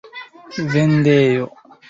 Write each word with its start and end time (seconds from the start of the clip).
vendejo 0.71 1.47